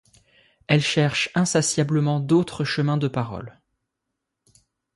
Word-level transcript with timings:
Elle 0.65 0.81
cherche 0.81 1.29
insatiablement 1.35 2.19
d'autres 2.19 2.63
chemins 2.63 2.97
de 2.97 3.07
paroles. 3.07 3.61